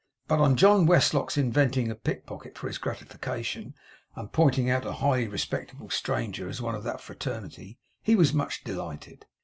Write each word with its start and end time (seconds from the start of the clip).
But 0.27 0.39
on 0.39 0.55
John 0.55 0.87
Westlock's 0.87 1.37
inventing 1.37 1.91
a 1.91 1.95
pickpocket 1.95 2.57
for 2.57 2.65
his 2.65 2.79
gratification, 2.79 3.75
and 4.15 4.31
pointing 4.31 4.67
out 4.67 4.83
a 4.83 4.93
highly 4.93 5.27
respectable 5.27 5.91
stranger 5.91 6.49
as 6.49 6.59
one 6.59 6.73
of 6.73 6.83
that 6.85 7.01
fraternity, 7.01 7.77
he 8.01 8.15
was 8.15 8.33
much 8.33 8.63
delighted. 8.63 9.27